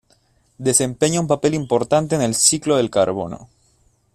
Desempeña 0.67 1.19
un 1.21 1.27
papel 1.27 1.53
importante 1.53 2.15
en 2.15 2.23
el 2.23 2.33
ciclo 2.33 2.75
del 2.75 2.89
carbono. 2.89 3.49